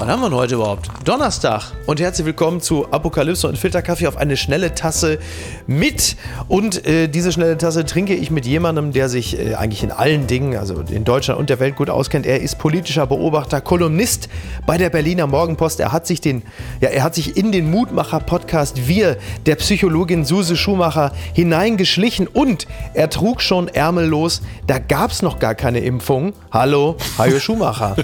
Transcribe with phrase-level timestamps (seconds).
[0.00, 0.88] wann haben wir denn heute überhaupt?
[1.04, 1.72] Donnerstag.
[1.84, 5.18] Und herzlich willkommen zu Apokalypse und Filterkaffee auf eine schnelle Tasse
[5.66, 6.16] mit.
[6.48, 10.26] Und äh, diese schnelle Tasse trinke ich mit jemandem, der sich äh, eigentlich in allen
[10.26, 12.24] Dingen, also in Deutschland und der Welt gut auskennt.
[12.24, 14.30] Er ist politischer Beobachter, Kolumnist
[14.66, 15.80] bei der Berliner Morgenpost.
[15.80, 16.44] Er hat sich den,
[16.80, 23.10] ja, er hat sich in den Mutmacher-Podcast Wir der Psychologin Suse Schumacher hineingeschlichen und er
[23.10, 24.40] trug schon ärmellos.
[24.66, 26.32] Da gab es noch gar keine Impfung.
[26.50, 27.96] Hallo, Hajo Schumacher.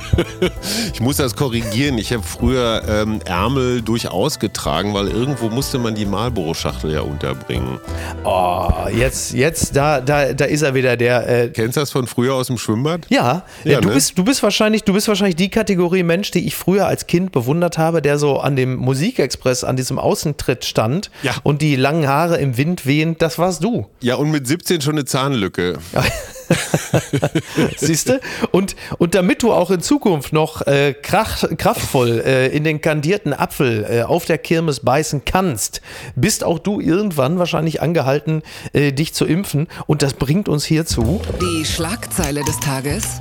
[0.93, 1.86] ich muss das korrigieren.
[1.95, 7.79] Ich habe früher ähm, Ärmel durchaus getragen, weil irgendwo musste man die Marlboro-Schachtel ja unterbringen.
[8.25, 11.29] Oh, jetzt, jetzt, da, da, da ist er wieder, der.
[11.29, 13.07] Äh Kennst du das von früher aus dem Schwimmbad?
[13.09, 13.95] Ja, ja du, ne?
[13.95, 17.31] bist, du, bist wahrscheinlich, du bist wahrscheinlich die Kategorie Mensch, die ich früher als Kind
[17.31, 21.37] bewundert habe, der so an dem Musikexpress, an diesem Außentritt stand ja.
[21.45, 23.87] und die langen Haare im Wind wehend, das warst du.
[24.01, 25.79] Ja, und mit 17 schon eine Zahnlücke.
[27.77, 28.21] Siehst du?
[28.51, 33.33] Und, und damit du auch in Zukunft noch äh, kracht, kraftvoll äh, in den kandierten
[33.33, 35.81] Apfel äh, auf der Kirmes beißen kannst,
[36.15, 39.69] bist auch du irgendwann wahrscheinlich angehalten, äh, dich zu impfen.
[39.87, 41.21] Und das bringt uns hierzu.
[41.41, 43.21] Die Schlagzeile des Tages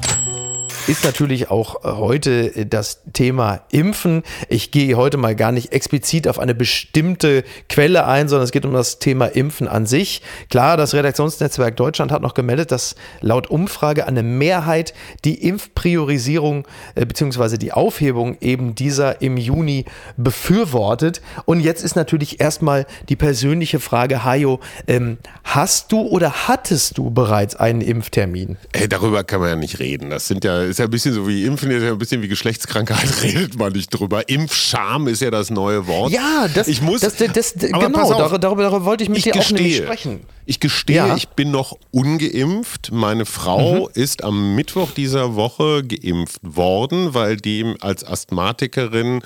[0.87, 4.23] ist natürlich auch äh, heute äh, das Thema Impfen.
[4.49, 8.65] Ich gehe heute mal gar nicht explizit auf eine bestimmte Quelle ein, sondern es geht
[8.65, 10.21] um das Thema Impfen an sich.
[10.49, 17.05] Klar, das Redaktionsnetzwerk Deutschland hat noch gemeldet, dass laut Umfrage eine Mehrheit die Impfpriorisierung äh,
[17.05, 17.57] bzw.
[17.57, 19.85] die Aufhebung eben dieser im Juni
[20.17, 21.21] befürwortet.
[21.45, 27.09] Und jetzt ist natürlich erstmal die persönliche Frage, Hajo, ähm, hast du oder hattest du
[27.09, 28.57] bereits einen Impftermin?
[28.73, 30.09] Ey, darüber kann man ja nicht reden.
[30.09, 32.27] Das sind ja ist ja ein bisschen so wie Impfen, ist ja ein bisschen wie
[32.27, 34.27] Geschlechtskrankheit, redet man nicht drüber.
[34.27, 36.11] Impfscham ist ja das neue Wort.
[36.11, 39.31] Ja, das, ich muss, das, das, das genau, darüber, darüber, wollte ich mit ich dir
[39.31, 40.19] gestehe, auch nämlich sprechen.
[40.45, 41.15] Ich gestehe, ja.
[41.15, 42.91] ich bin noch ungeimpft.
[42.91, 43.87] Meine Frau mhm.
[43.93, 49.21] ist am Mittwoch dieser Woche geimpft worden, weil die als Asthmatikerin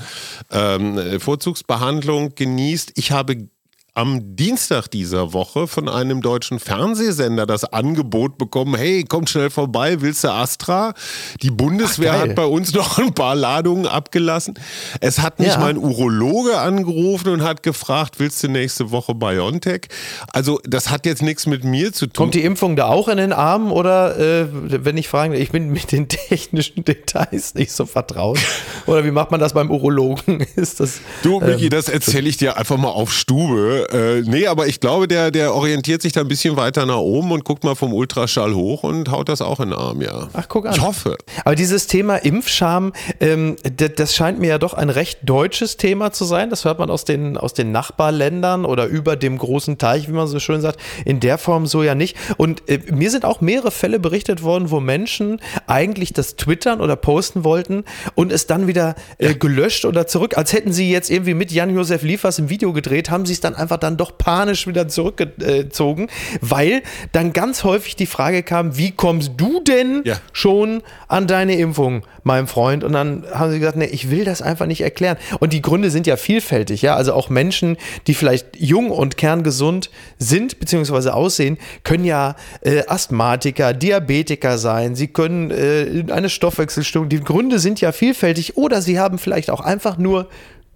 [0.51, 2.91] ähm, Vorzugsbehandlung genießt.
[2.95, 3.49] Ich habe
[3.99, 9.99] am Dienstag dieser Woche von einem deutschen Fernsehsender das Angebot bekommen, hey, kommt schnell vorbei,
[9.99, 10.93] willst du Astra?
[11.41, 14.57] Die Bundeswehr Ach, hat bei uns noch ein paar Ladungen abgelassen.
[15.01, 15.59] Es hat mich ja.
[15.59, 19.87] mein Urologe angerufen und hat gefragt, willst du nächste Woche BioNTech?
[20.31, 22.13] Also das hat jetzt nichts mit mir zu tun.
[22.13, 25.71] Kommt die Impfung da auch in den Arm oder äh, wenn ich frage, ich bin
[25.71, 28.39] mit den technischen Details nicht so vertraut.
[28.85, 30.45] Oder wie macht man das beim Urologen?
[30.55, 34.47] Ist das, du, Michi, ähm, das erzähle ich dir einfach mal auf Stube äh, nee,
[34.47, 37.63] aber ich glaube, der, der orientiert sich da ein bisschen weiter nach oben und guckt
[37.63, 40.29] mal vom Ultraschall hoch und haut das auch in den Arm, ja.
[40.33, 40.73] Ach, guck an.
[40.73, 41.17] Ich hoffe.
[41.45, 43.55] Aber dieses Thema Impfscham, ähm,
[43.95, 46.49] das, scheint mir ja doch ein recht deutsches Thema zu sein.
[46.49, 50.27] Das hört man aus den, aus den Nachbarländern oder über dem großen Teich, wie man
[50.27, 50.79] so schön sagt.
[51.05, 52.17] In der Form so ja nicht.
[52.37, 56.95] Und äh, mir sind auch mehrere Fälle berichtet worden, wo Menschen eigentlich das twittern oder
[56.95, 57.83] posten wollten
[58.15, 62.03] und es dann wieder äh, gelöscht oder zurück, als hätten sie jetzt irgendwie mit Jan-Josef
[62.03, 66.07] Liefers im Video gedreht, haben sie es dann einfach dann doch panisch wieder zurückgezogen,
[66.41, 66.81] weil
[67.11, 70.15] dann ganz häufig die Frage kam, wie kommst du denn ja.
[70.33, 72.83] schon an deine Impfung, mein Freund?
[72.83, 75.17] Und dann haben sie gesagt, nee, ich will das einfach nicht erklären.
[75.39, 76.95] Und die Gründe sind ja vielfältig, ja.
[76.95, 77.77] Also auch Menschen,
[78.07, 85.07] die vielleicht jung und kerngesund sind, beziehungsweise aussehen, können ja äh, Asthmatiker, Diabetiker sein, sie
[85.07, 89.97] können äh, eine Stoffwechselstörung, die Gründe sind ja vielfältig oder sie haben vielleicht auch einfach
[89.97, 90.29] nur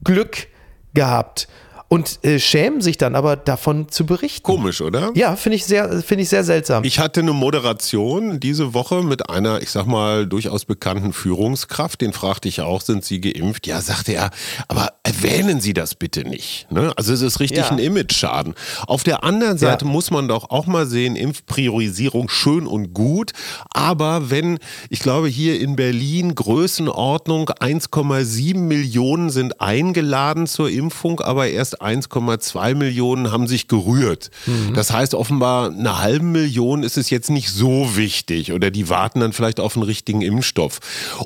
[0.03, 0.47] Glück
[0.93, 1.47] gehabt
[1.93, 4.41] und äh, schämen sich dann aber davon zu berichten.
[4.41, 5.11] Komisch, oder?
[5.13, 6.83] Ja, finde ich sehr, finde ich sehr seltsam.
[6.83, 12.01] Ich hatte eine Moderation diese Woche mit einer, ich sag mal, durchaus bekannten Führungskraft.
[12.01, 13.67] Den fragte ich auch, sind Sie geimpft?
[13.67, 14.31] Ja, sagte er,
[14.67, 16.65] aber erwähnen Sie das bitte nicht.
[16.71, 16.91] Ne?
[16.95, 17.69] Also es ist richtig ja.
[17.69, 18.55] ein Image-Schaden.
[18.87, 19.91] Auf der anderen Seite ja.
[19.91, 23.33] muss man doch auch mal sehen, Impfpriorisierung schön und gut.
[23.69, 24.57] Aber wenn,
[24.89, 32.75] ich glaube, hier in Berlin Größenordnung 1,7 Millionen sind eingeladen zur Impfung, aber erst 1,2
[32.75, 34.31] Millionen haben sich gerührt.
[34.45, 34.73] Mhm.
[34.73, 39.19] Das heißt, offenbar eine halbe Million ist es jetzt nicht so wichtig oder die warten
[39.19, 40.79] dann vielleicht auf einen richtigen Impfstoff.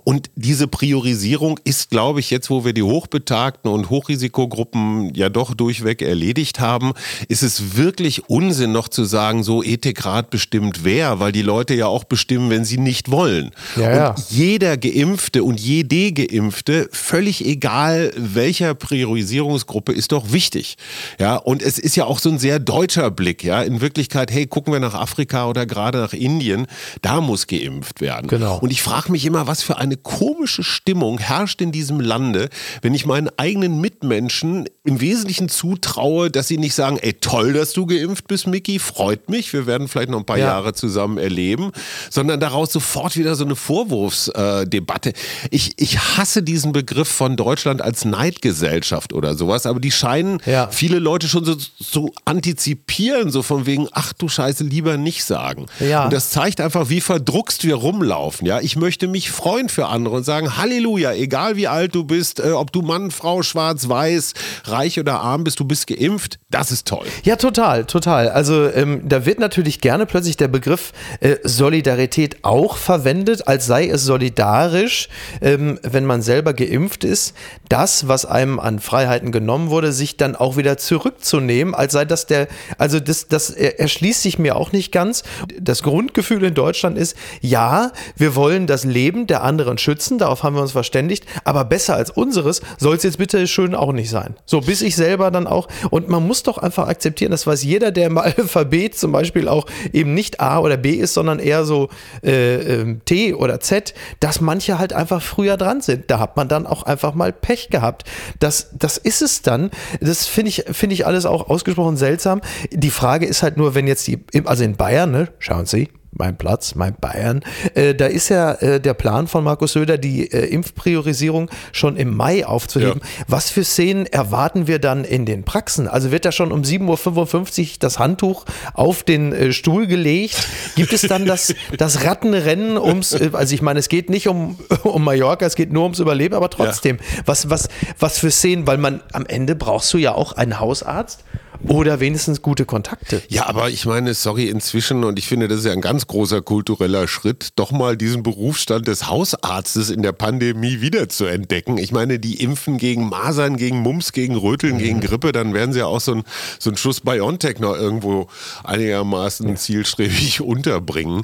[0.03, 5.53] Und diese Priorisierung ist, glaube ich, jetzt, wo wir die Hochbetagten und Hochrisikogruppen ja doch
[5.53, 6.93] durchweg erledigt haben,
[7.27, 11.87] ist es wirklich Unsinn noch zu sagen, so Ethikrat bestimmt wer, weil die Leute ja
[11.87, 13.51] auch bestimmen, wenn sie nicht wollen.
[13.75, 14.09] Ja, ja.
[14.09, 20.77] Und jeder Geimpfte und jede Geimpfte, völlig egal welcher Priorisierungsgruppe, ist doch wichtig wichtig.
[21.19, 23.63] Ja, und es ist ja auch so ein sehr deutscher Blick, ja.
[23.63, 26.67] In Wirklichkeit, hey, gucken wir nach Afrika oder gerade nach Indien,
[27.01, 28.27] da muss geimpft werden.
[28.27, 28.59] Genau.
[28.59, 32.49] Und ich frage mich immer, was für eine komische Stimmung herrscht in diesem Lande,
[32.83, 37.73] wenn ich meinen eigenen Mitmenschen im Wesentlichen zutraue, dass sie nicht sagen, ey, toll, dass
[37.73, 40.49] du geimpft bist, Mickey, freut mich, wir werden vielleicht noch ein paar ja.
[40.49, 41.71] Jahre zusammen erleben,
[42.11, 45.13] sondern daraus sofort wieder so eine Vorwurfsdebatte.
[45.49, 50.67] ich, ich hasse diesen Begriff von Deutschland als Neidgesellschaft oder sowas, aber die scheinen ja.
[50.69, 55.65] viele Leute schon so, so antizipieren, so von wegen, ach du Scheiße, lieber nicht sagen.
[55.79, 56.05] Ja.
[56.05, 58.47] Und das zeigt einfach, wie verdruckst wir rumlaufen.
[58.47, 62.39] Ja, ich möchte mich freuen für andere und sagen, Halleluja, egal wie alt du bist,
[62.39, 64.33] äh, ob du Mann, Frau, schwarz, weiß,
[64.65, 67.05] reich oder arm bist, du bist geimpft, das ist toll.
[67.23, 68.29] Ja, total, total.
[68.29, 73.87] Also ähm, da wird natürlich gerne plötzlich der Begriff äh, Solidarität auch verwendet, als sei
[73.87, 75.09] es solidarisch,
[75.41, 77.33] ähm, wenn man selber geimpft ist,
[77.69, 82.25] das, was einem an Freiheiten genommen wurde, sich dann auch wieder zurückzunehmen, als sei das
[82.25, 82.47] der,
[82.77, 85.23] also das, das erschließt sich mir auch nicht ganz.
[85.59, 90.55] Das Grundgefühl in Deutschland ist, ja, wir wollen das Leben der anderen schützen, darauf haben
[90.55, 94.35] wir uns verständigt, aber besser als unseres soll es jetzt bitte schön auch nicht sein.
[94.45, 97.91] So, bis ich selber dann auch, und man muss doch einfach akzeptieren, das weiß jeder,
[97.91, 101.89] der im Alphabet zum Beispiel auch eben nicht A oder B ist, sondern eher so
[102.23, 106.09] äh, äh, T oder Z, dass manche halt einfach früher dran sind.
[106.09, 108.03] Da hat man dann auch einfach mal Pech gehabt.
[108.39, 109.71] Das, das ist es dann.
[110.07, 112.41] Das finde ich, finde ich alles auch ausgesprochen seltsam.
[112.71, 116.37] Die Frage ist halt nur, wenn jetzt die, also in Bayern, ne, schauen Sie, mein
[116.37, 117.43] Platz, mein Bayern.
[117.73, 122.15] Äh, da ist ja äh, der Plan von Markus Söder, die äh, Impfpriorisierung schon im
[122.15, 123.01] Mai aufzuheben.
[123.01, 123.25] Ja.
[123.27, 125.87] Was für Szenen erwarten wir dann in den Praxen?
[125.87, 130.47] Also wird da schon um 7.55 Uhr das Handtuch auf den äh, Stuhl gelegt?
[130.75, 134.57] Gibt es dann das, das Rattenrennen ums, äh, also ich meine, es geht nicht um,
[134.83, 137.21] um Mallorca, es geht nur ums Überleben, aber trotzdem, ja.
[137.25, 137.69] was, was,
[137.99, 138.67] was für Szenen?
[138.67, 141.23] Weil man am Ende brauchst du ja auch einen Hausarzt
[141.67, 143.21] oder wenigstens gute Kontakte.
[143.29, 146.41] Ja, aber ich meine, sorry, inzwischen, und ich finde, das ist ja ein ganz großer
[146.41, 151.77] kultureller Schritt, doch mal diesen Berufsstand des Hausarztes in der Pandemie wieder zu entdecken.
[151.77, 154.79] Ich meine, die impfen gegen Masern, gegen Mumps, gegen Röteln, mhm.
[154.79, 156.23] gegen Grippe, dann werden sie ja auch so ein,
[156.59, 158.27] so ein Schuss BioNTech noch irgendwo
[158.63, 161.23] einigermaßen zielstrebig unterbringen.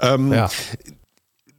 [0.00, 0.50] Ähm, ja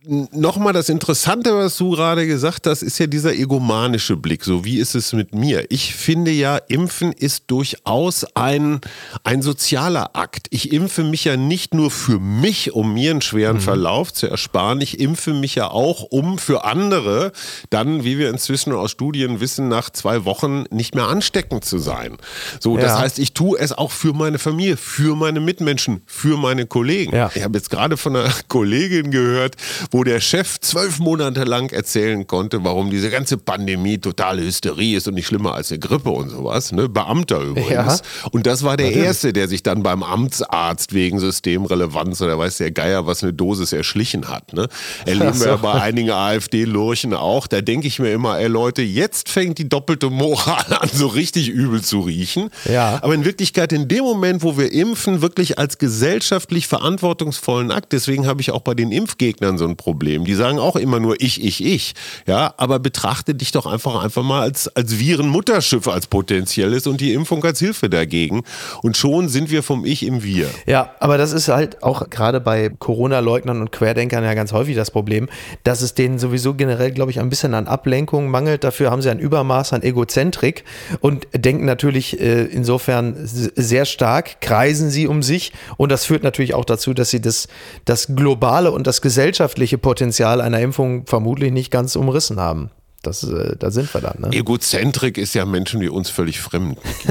[0.06, 4.44] nochmal das Interessante, was du gerade gesagt hast, ist ja dieser egomanische Blick.
[4.44, 5.66] So, wie ist es mit mir?
[5.70, 8.82] Ich finde ja, Impfen ist durchaus ein,
[9.24, 10.48] ein sozialer Akt.
[10.50, 13.62] Ich impfe mich ja nicht nur für mich, um mir einen schweren mhm.
[13.62, 14.82] Verlauf zu ersparen.
[14.82, 17.32] Ich impfe mich ja auch, um für andere
[17.70, 22.18] dann, wie wir inzwischen aus Studien wissen, nach zwei Wochen nicht mehr ansteckend zu sein.
[22.60, 22.84] So, ja.
[22.84, 27.16] das heißt, ich tue es auch für meine Familie, für meine Mitmenschen, für meine Kollegen.
[27.16, 27.32] Ja.
[27.34, 29.56] Ich habe jetzt gerade von einer Kollegin gehört,
[29.94, 35.07] wo der Chef zwölf Monate lang erzählen konnte, warum diese ganze Pandemie totale Hysterie ist
[35.07, 36.72] und nicht schlimmer als eine Grippe und sowas.
[36.72, 36.90] Ne?
[36.90, 37.69] Beamter übrigens.
[37.69, 38.30] Ja.
[38.31, 39.06] Und das war der Natürlich.
[39.06, 43.72] Erste, der sich dann beim Amtsarzt wegen Systemrelevanz oder weiß der Geier, was eine Dosis
[43.72, 44.51] erschlichen hat.
[44.54, 44.68] Ne?
[45.06, 45.45] Erleben so.
[45.45, 47.45] wir bei einigen AfD-Lurchen auch.
[47.45, 51.50] Da denke ich mir immer, ey Leute, jetzt fängt die doppelte Moral an, so richtig
[51.50, 52.50] übel zu riechen.
[52.66, 52.98] Ja.
[53.04, 58.25] Aber in Wirklichkeit, in dem Moment, wo wir impfen, wirklich als gesellschaftlich verantwortungsvollen Akt, deswegen
[58.25, 60.24] habe ich auch bei den Impfgegnern so ein Problem.
[60.24, 61.94] Die sagen auch immer nur ich, ich, ich.
[62.25, 67.13] Ja, aber betrachte dich doch einfach einfach mal als, als Virenmutterschiff als potenzielles und die
[67.13, 68.44] Impfung als Hilfe dagegen.
[68.81, 70.50] Und schon sind wir vom Ich im Wir.
[70.65, 74.89] Ja, aber das ist halt auch gerade bei Corona-Leugnern und Querdenkern ja ganz häufig das
[74.89, 75.27] Problem,
[75.63, 78.63] dass es denen sowieso generell, glaube ich, ein bisschen an Ablenkung mangelt.
[78.63, 80.63] Dafür haben sie ein Übermaß an Egozentrik
[81.02, 86.54] und denken natürlich äh, insofern sehr stark, kreisen sie um sich und das führt natürlich
[86.54, 87.49] auch dazu, dass sie das,
[87.83, 92.69] das Globale und das Gesellschaftliche mögliche Potenzial einer Impfung vermutlich nicht ganz umrissen haben.
[93.01, 94.21] Das, äh, da sind wir dann.
[94.21, 94.30] Ne?
[94.31, 96.77] Egozentrik ist ja Menschen wie uns völlig fremd.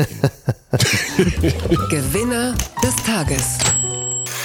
[1.90, 3.58] Gewinner des Tages.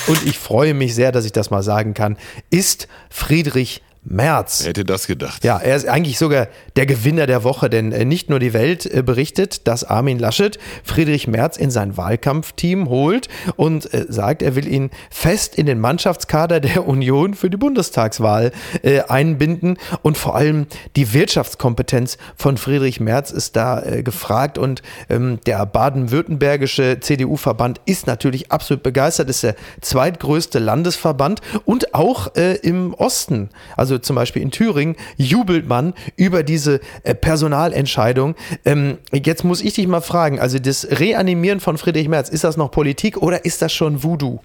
[0.08, 2.18] Und ich freue mich sehr, dass ich das mal sagen kann,
[2.50, 4.62] ist Friedrich März.
[4.62, 5.44] Wer hätte das gedacht?
[5.44, 8.86] Ja, er ist eigentlich sogar der Gewinner der Woche, denn äh, nicht nur die Welt
[8.86, 14.56] äh, berichtet, dass Armin Laschet Friedrich Merz in sein Wahlkampfteam holt und äh, sagt, er
[14.56, 18.52] will ihn fest in den Mannschaftskader der Union für die Bundestagswahl
[19.08, 25.66] einbinden und vor allem die Wirtschaftskompetenz von Friedrich Merz ist da gefragt und ähm, der
[25.66, 33.50] baden-württembergische CDU-Verband ist natürlich absolut begeistert, ist der zweitgrößte Landesverband und auch im Osten,
[33.98, 38.36] also zum Beispiel in Thüringen, jubelt man über diese äh, Personalentscheidung.
[38.64, 42.58] Ähm, jetzt muss ich dich mal fragen, also das Reanimieren von Friedrich Merz, ist das
[42.58, 44.40] noch Politik oder ist das schon Voodoo?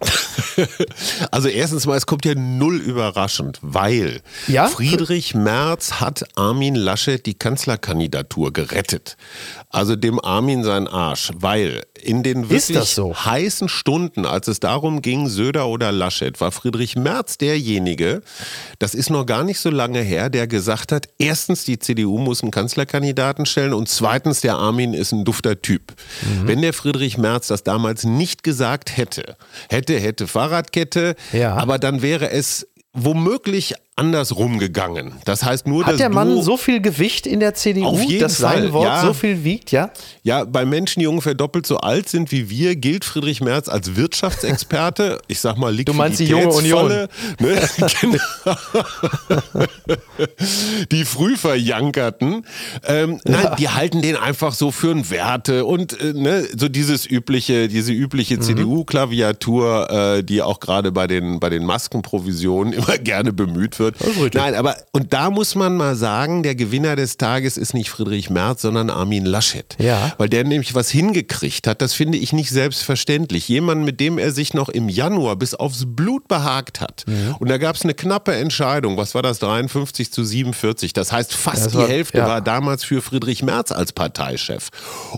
[1.30, 4.68] also erstens mal, es kommt ja null überraschend, weil ja?
[4.68, 9.16] Friedrich Merz hat Armin Laschet die Kanzlerkandidatur gerettet.
[9.71, 13.14] Also dem Armin sein Arsch, weil in den wirklich so?
[13.14, 18.23] heißen Stunden, als es darum ging, Söder oder Laschet, war Friedrich Merz derjenige,
[18.78, 22.16] das ist noch gar gar nicht so lange her, der gesagt hat, erstens, die CDU
[22.16, 25.94] muss einen Kanzlerkandidaten stellen und zweitens, der Armin ist ein dufter Typ.
[26.22, 26.46] Mhm.
[26.46, 29.37] Wenn der Friedrich Merz das damals nicht gesagt hätte,
[29.68, 31.56] hätte, hätte Fahrradkette, ja.
[31.56, 35.12] aber dann wäre es womöglich andersrum gegangen.
[35.26, 38.40] Das heißt nur, Hat der Mann so viel Gewicht in der CDU, auf jeden dass
[38.40, 39.02] Fall, sein Wort ja.
[39.02, 39.90] so viel wiegt, ja?
[40.22, 43.94] Ja, bei Menschen, die ungefähr doppelt so alt sind wie wir, gilt Friedrich Merz als
[43.94, 45.20] Wirtschaftsexperte.
[45.28, 46.88] Ich sag mal, Du meinst die junge Union.
[46.88, 47.08] Ne?
[48.00, 48.18] Genau.
[50.90, 52.46] die früh verjankerten.
[52.84, 53.32] Ähm, ja.
[53.32, 57.68] Nein, die halten den einfach so für einen Werte und äh, ne, so dieses übliche,
[57.68, 58.42] diese übliche mhm.
[58.42, 64.34] CDU-Klaviatur, äh, die auch gerade bei den, bei den Maskenprovisionen immer gerne bemüht wird wird.
[64.34, 68.30] Nein, aber und da muss man mal sagen, der Gewinner des Tages ist nicht Friedrich
[68.30, 69.76] Merz, sondern Armin Laschet.
[69.78, 70.12] Ja.
[70.18, 71.82] Weil der nämlich was hingekriegt hat.
[71.82, 73.48] Das finde ich nicht selbstverständlich.
[73.48, 77.04] Jemand, mit dem er sich noch im Januar bis aufs Blut behagt hat.
[77.06, 77.36] Mhm.
[77.38, 78.96] Und da gab es eine knappe Entscheidung.
[78.96, 79.38] Was war das?
[79.40, 80.92] 53 zu 47.
[80.92, 82.26] Das heißt, fast das war, die Hälfte ja.
[82.26, 84.68] war damals für Friedrich Merz als Parteichef.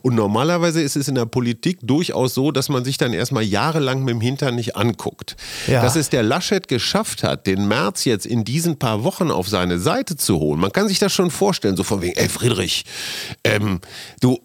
[0.02, 4.04] Und normalerweise ist es in der Politik durchaus so, dass man sich dann erstmal jahrelang
[4.04, 5.36] mit dem Hintern nicht anguckt.
[5.66, 5.82] Ja.
[5.82, 9.48] Dass es der Laschet geschafft hat, den Merz jetzt in die diesen paar Wochen auf
[9.48, 10.60] seine Seite zu holen.
[10.60, 12.84] Man kann sich das schon vorstellen, so von wegen, ey Friedrich,
[13.42, 13.80] ähm,
[14.20, 14.38] du,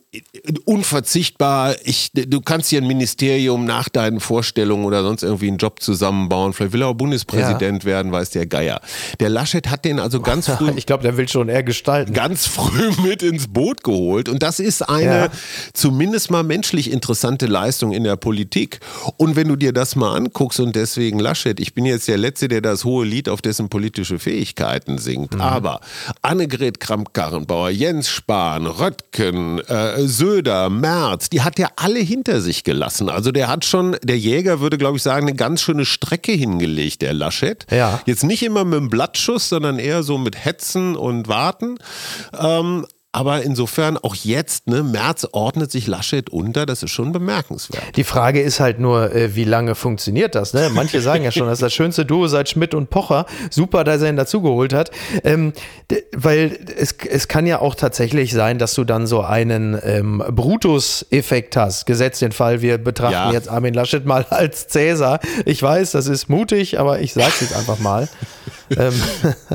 [0.65, 1.75] unverzichtbar.
[1.83, 6.53] Ich, du kannst hier ein Ministerium nach deinen Vorstellungen oder sonst irgendwie einen Job zusammenbauen.
[6.53, 7.89] Vielleicht will er auch Bundespräsident ja.
[7.89, 8.81] werden, weiß der Geier.
[9.19, 10.71] Der Laschet hat den also ganz früh.
[10.75, 12.13] ich glaube, der will schon eher gestalten.
[12.13, 14.29] Ganz früh mit ins Boot geholt.
[14.29, 15.29] Und das ist eine ja.
[15.73, 18.79] zumindest mal menschlich interessante Leistung in der Politik.
[19.17, 22.47] Und wenn du dir das mal anguckst und deswegen Laschet, ich bin jetzt der Letzte,
[22.47, 25.35] der das hohe Lied auf dessen politische Fähigkeiten singt.
[25.35, 25.41] Mhm.
[25.41, 25.81] Aber
[26.23, 33.09] Annegret Kramp-Karrenbauer, Jens Spahn, Röttgen, äh, Söder, Merz, die hat er alle hinter sich gelassen.
[33.09, 37.01] Also der hat schon, der Jäger würde, glaube ich, sagen, eine ganz schöne Strecke hingelegt,
[37.01, 37.65] der Laschet.
[37.71, 38.01] Ja.
[38.05, 41.77] Jetzt nicht immer mit dem Blattschuss, sondern eher so mit Hetzen und Warten.
[42.37, 47.95] Ähm, aber insofern auch jetzt, ne, März ordnet sich Laschet unter, das ist schon bemerkenswert.
[47.95, 50.53] Die Frage ist halt nur, äh, wie lange funktioniert das?
[50.53, 50.69] Ne?
[50.71, 53.25] Manche sagen ja schon, das ist das schönste Duo seit Schmidt und Pocher.
[53.49, 54.91] Super, dass er ihn dazugeholt hat.
[55.23, 55.53] Ähm,
[56.15, 61.57] weil es, es kann ja auch tatsächlich sein, dass du dann so einen ähm, Brutus-Effekt
[61.57, 61.87] hast.
[61.87, 63.31] Gesetzt den Fall, wir betrachten ja.
[63.31, 65.19] jetzt Armin Laschet mal als Cäsar.
[65.45, 68.07] Ich weiß, das ist mutig, aber ich sage es jetzt einfach mal.
[68.77, 68.93] Ähm.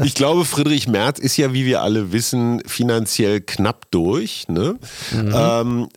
[0.02, 4.46] Ich glaube, Friedrich Merz ist ja, wie wir alle wissen, finanziell knapp durch.
[4.48, 4.76] Ne?
[5.12, 5.34] Mhm.
[5.34, 5.88] Ähm,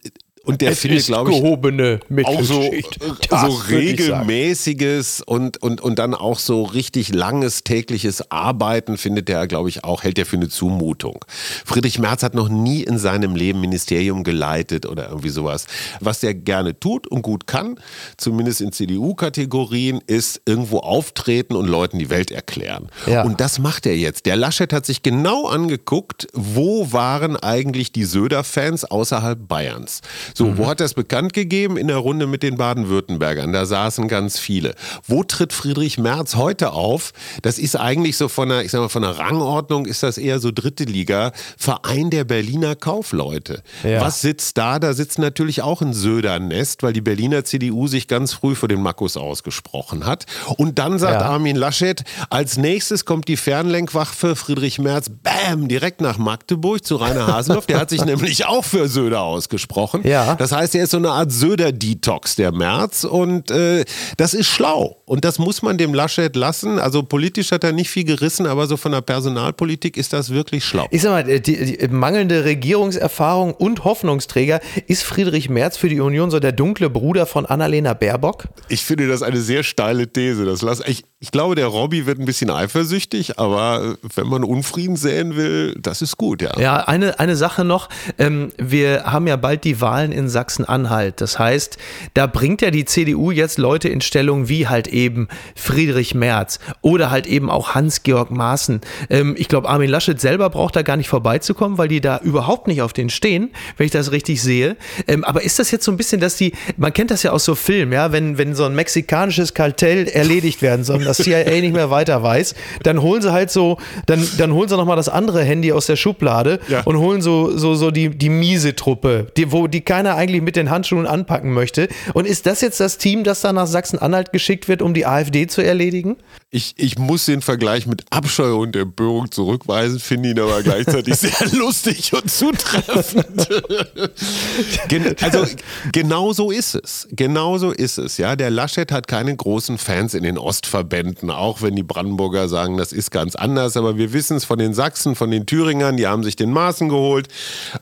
[0.48, 2.82] und der es findet, glaube ich, gehobene auch so, äh,
[3.30, 9.68] so regelmäßiges und, und, und dann auch so richtig langes tägliches Arbeiten findet er, glaube
[9.68, 11.25] ich, auch, hält er für eine Zumutung.
[11.66, 15.68] Friedrich Merz hat noch nie in seinem Leben Ministerium geleitet oder irgendwie sowas.
[16.00, 17.80] Was er gerne tut und gut kann,
[18.16, 22.89] zumindest in CDU-Kategorien, ist irgendwo auftreten und Leuten die Welt erklären.
[23.06, 23.24] Ja.
[23.24, 24.25] Und das macht er jetzt.
[24.25, 30.01] Der Laschet hat sich genau angeguckt, wo waren eigentlich die Söder-Fans außerhalb Bayerns.
[30.38, 30.58] So, mhm.
[30.60, 31.77] wo hat es bekannt gegeben?
[31.77, 33.53] In der Runde mit den Baden-Württembergern.
[33.53, 34.75] Da saßen ganz viele.
[35.08, 37.12] Wo tritt Friedrich Merz heute auf?
[37.41, 40.39] Das ist eigentlich so von der, ich sag mal, von der Rangordnung ist das eher
[40.39, 41.32] so dritte Liga.
[41.58, 43.63] Verein der Berliner Kaufleute.
[43.84, 44.00] Ja.
[44.00, 44.77] Was sitzt da?
[44.77, 48.84] Da sitzt natürlich auch ein Söder-Nest, weil die Berliner CDU sich ganz früh für den
[48.84, 50.27] Markus ausgesprochen hat.
[50.58, 51.29] Und dann sagt ja.
[51.29, 57.25] Armin Laschet, als nächstes kommt die Fernlenkwaffe Friedrich Merz, bam, direkt nach Magdeburg zu Rainer
[57.25, 57.65] Hasenhoff.
[57.65, 60.08] Der hat sich nämlich auch für Söder ausgesprochen.
[60.08, 60.26] Ja.
[60.36, 63.03] Das heißt, er ist so eine Art Söder-Detox, der März.
[63.03, 63.86] Und äh,
[64.17, 64.98] das ist schlau.
[65.05, 66.79] Und das muss man dem Laschet lassen.
[66.79, 70.65] Also politisch hat er nicht viel gerissen, aber so von der Personalpolitik ist das wirklich
[70.65, 70.88] schlau.
[70.91, 76.31] Ich sag mal, die, die mangelnde Regierungserfahrung und Hoffnungsträger, ist Friedrich Merz für die Union
[76.31, 78.46] so der dunkle Bruder von Annalena Baerbock?
[78.69, 80.46] Ich finde das eine sehr steile These.
[80.46, 84.95] Das lass, ich, ich glaube, der Robby wird ein bisschen eifersüchtig, aber wenn man Unfrieden
[84.97, 86.51] säen will, das ist gut, ja.
[86.59, 87.89] Ja, eine, eine Sache noch.
[88.19, 91.19] Ähm, wir haben ja bald die Wahlen in Sachsen-Anhalt.
[91.19, 91.79] Das heißt,
[92.13, 97.09] da bringt ja die CDU jetzt Leute in Stellung wie halt eben Friedrich Merz oder
[97.09, 98.81] halt eben auch Hans-Georg Maaßen.
[99.09, 102.67] Ähm, ich glaube, Armin Laschet selber braucht da gar nicht vorbeizukommen, weil die da überhaupt
[102.67, 104.77] nicht auf den stehen, wenn ich das richtig sehe.
[105.07, 107.43] Ähm, aber ist das jetzt so ein bisschen, dass die, man kennt das ja aus
[107.43, 111.73] so Filmen, ja, wenn, wenn so ein mexikanisches Kartell erledigt werden soll, das CIA nicht
[111.73, 115.43] mehr weiter weiß, dann holen sie halt so, dann, dann holen sie nochmal das andere
[115.43, 116.81] Handy aus der Schublade ja.
[116.81, 120.55] und holen so, so, so die, die miese Truppe, die, wo die keiner eigentlich mit
[120.55, 121.87] den Handschuhen anpacken möchte.
[122.13, 125.47] Und ist das jetzt das Team, das da nach Sachsen-Anhalt geschickt wird, um die AfD
[125.47, 126.17] zu erledigen?
[126.49, 131.51] Ich, ich muss den Vergleich mit Abscheu und Empörung zurückweisen, finde ihn aber gleichzeitig sehr
[131.51, 133.49] lustig und zutreffend.
[134.87, 135.45] Gen also
[135.91, 137.07] genau so ist es.
[137.11, 138.17] Genau so ist es.
[138.17, 140.97] Ja, der Laschet hat keine großen Fans in den Ostverbänden,
[141.30, 143.77] auch wenn die Brandenburger sagen, das ist ganz anders.
[143.77, 146.89] Aber wir wissen es von den Sachsen, von den Thüringern, die haben sich den Maßen
[146.89, 147.27] geholt.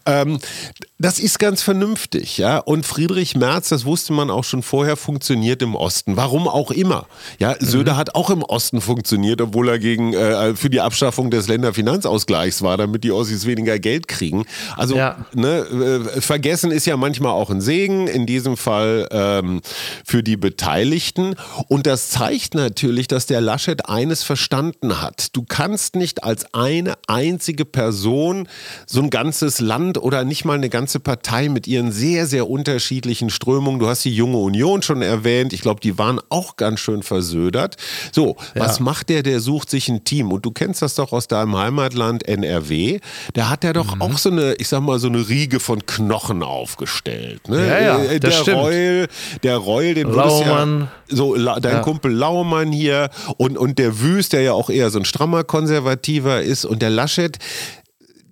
[0.05, 0.39] Ähm,
[0.97, 2.57] das ist ganz vernünftig, ja.
[2.57, 6.15] Und Friedrich Merz, das wusste man auch schon vorher, funktioniert im Osten.
[6.15, 7.07] Warum auch immer.
[7.37, 7.97] Ja, Söder mhm.
[7.97, 12.77] hat auch im Osten funktioniert, obwohl er gegen äh, für die Abschaffung des Länderfinanzausgleichs war,
[12.77, 14.45] damit die Ossis weniger Geld kriegen.
[14.77, 15.17] Also ja.
[15.33, 18.07] ne, äh, vergessen ist ja manchmal auch ein Segen.
[18.07, 19.61] In diesem Fall ähm,
[20.05, 21.35] für die Beteiligten.
[21.67, 25.35] Und das zeigt natürlich, dass der Laschet eines verstanden hat.
[25.35, 28.47] Du kannst nicht als eine einzige Person
[28.85, 33.29] so ein ganzes Land oder nicht mal eine ganze Partei mit ihren sehr, sehr unterschiedlichen
[33.29, 33.79] Strömungen.
[33.79, 35.53] Du hast die Junge Union schon erwähnt.
[35.53, 37.75] Ich glaube, die waren auch ganz schön versödert.
[38.11, 38.61] So, ja.
[38.61, 39.23] was macht der?
[39.23, 40.31] Der sucht sich ein Team.
[40.31, 42.99] Und du kennst das doch aus deinem Heimatland NRW.
[43.33, 44.01] Da hat er doch mhm.
[44.01, 47.47] auch so eine, ich sag mal, so eine Riege von Knochen aufgestellt.
[47.47, 47.67] Ne?
[47.67, 48.57] Ja, ja, äh, der stimmt.
[48.57, 49.07] Reul,
[49.43, 50.81] der Reul, den Laumann.
[50.81, 51.81] Ja, so, dein.
[51.81, 52.94] Kumpel Laumann hier
[53.37, 56.89] und, und der Wüst, der ja auch eher so ein strammer Konservativer ist und der
[56.89, 57.37] Laschet,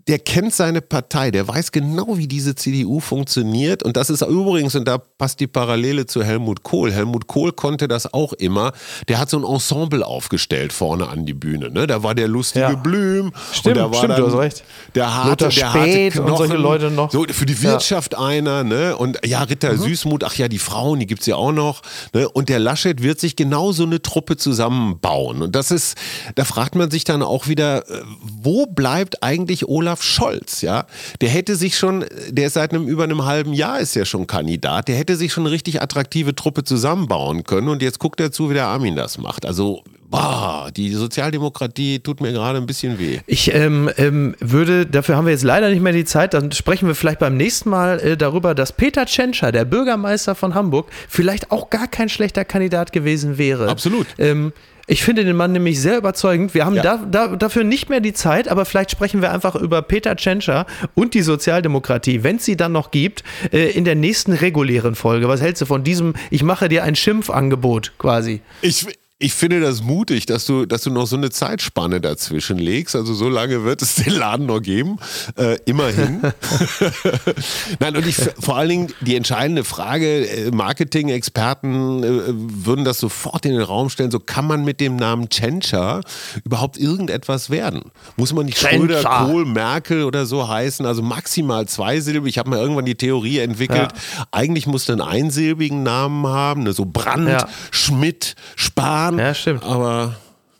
[0.07, 3.83] der kennt seine Partei, der weiß genau, wie diese CDU funktioniert.
[3.83, 6.91] Und das ist übrigens, und da passt die Parallele zu Helmut Kohl.
[6.91, 8.73] Helmut Kohl konnte das auch immer.
[9.07, 11.69] Der hat so ein Ensemble aufgestellt vorne an die Bühne.
[11.69, 11.87] Ne?
[11.87, 12.75] Da war der lustige ja.
[12.75, 13.31] Blüm.
[13.53, 14.63] Stimmt, und da war stimmt, dann, du hast recht.
[14.93, 17.09] Der harte, Lothar Spät Knochen, und solche Leute noch.
[17.09, 18.19] So, für die Wirtschaft ja.
[18.19, 18.65] einer.
[18.65, 18.97] Ne?
[18.97, 19.77] Und ja, Ritter mhm.
[19.77, 21.81] Süßmuth, ach ja, die Frauen, die gibt es ja auch noch.
[22.13, 22.27] Ne?
[22.27, 25.41] Und der Laschet wird sich genau so eine Truppe zusammenbauen.
[25.41, 25.97] Und das ist,
[26.35, 28.01] da fragt man sich dann auch wieder, äh,
[28.41, 30.87] wo bleibt eigentlich Olaf Olaf Scholz, ja,
[31.21, 34.25] der hätte sich schon, der ist seit einem über einem halben Jahr ist ja schon
[34.25, 38.31] Kandidat, der hätte sich schon eine richtig attraktive Truppe zusammenbauen können und jetzt guckt er
[38.31, 39.45] zu, wie der Armin das macht.
[39.45, 39.83] Also
[40.13, 43.21] Boah, die Sozialdemokratie tut mir gerade ein bisschen weh.
[43.25, 46.87] Ich ähm, ähm, würde, dafür haben wir jetzt leider nicht mehr die Zeit, dann sprechen
[46.87, 51.49] wir vielleicht beim nächsten Mal äh, darüber, dass Peter Tschentscher, der Bürgermeister von Hamburg, vielleicht
[51.49, 53.69] auch gar kein schlechter Kandidat gewesen wäre.
[53.69, 54.05] Absolut.
[54.19, 54.53] Ähm,
[54.85, 56.53] ich finde den Mann nämlich sehr überzeugend.
[56.53, 56.83] Wir haben ja.
[56.83, 60.67] da, da, dafür nicht mehr die Zeit, aber vielleicht sprechen wir einfach über Peter Tschentscher
[60.93, 65.27] und die Sozialdemokratie, wenn es sie dann noch gibt, äh, in der nächsten regulären Folge.
[65.27, 68.41] Was hältst du von diesem, ich mache dir ein Schimpfangebot quasi?
[68.61, 68.85] Ich,
[69.23, 72.93] ich finde das mutig, dass du, dass du noch so eine Zeitspanne dazwischen legst.
[72.93, 74.97] Also so lange wird es den Laden noch geben.
[75.37, 76.21] Äh, immerhin.
[77.79, 83.45] Nein, und ich vor allen Dingen die entscheidende Frage, äh, Marketing-Experten äh, würden das sofort
[83.45, 86.01] in den Raum stellen, so kann man mit dem Namen Tschentscher
[86.43, 87.91] überhaupt irgendetwas werden?
[88.17, 90.85] Muss man nicht Schröder, Kohl, Merkel oder so heißen?
[90.85, 92.29] Also maximal zweisilbig.
[92.29, 94.25] Ich habe mal irgendwann die Theorie entwickelt, ja.
[94.31, 96.73] eigentlich musste einen einsilbigen Namen haben, ne?
[96.73, 97.47] so Brand, ja.
[97.71, 99.12] Schmidt, Spahn.
[99.17, 99.63] Ja, stimmt.
[99.63, 100.15] Aber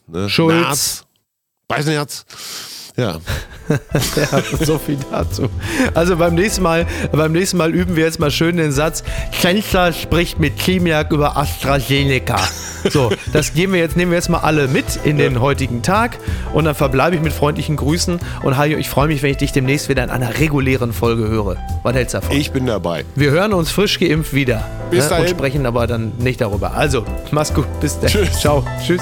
[0.08, 0.54] ne, Schulz.
[0.54, 1.06] Merz,
[1.68, 2.26] Weißenherz.
[2.96, 3.18] Ja.
[3.70, 5.50] ja, so viel dazu.
[5.94, 9.04] Also beim nächsten Mal, beim nächsten Mal üben wir jetzt mal schön den Satz:
[9.42, 12.40] Kanzler spricht mit Chemiak über AstraZeneca.
[12.90, 16.18] So, das geben wir jetzt, nehmen wir jetzt mal alle mit in den heutigen Tag
[16.54, 19.54] und dann verbleibe ich mit freundlichen Grüßen und Hajo, ich freue mich, wenn ich dich
[19.54, 21.58] demnächst wieder in einer regulären Folge höre.
[21.84, 22.36] Was hältst du davon?
[22.36, 23.06] Ich bin dabei.
[23.16, 24.66] Wir hören uns frisch geimpft wieder.
[24.92, 25.10] Bis ne?
[25.10, 25.24] dahin.
[25.24, 26.74] Und sprechen aber dann nicht darüber.
[26.74, 27.68] Also, mach's gut.
[27.80, 28.10] Bis dann.
[28.10, 28.40] Tschüss.
[28.40, 28.66] Ciao.
[28.86, 29.02] Tschüss.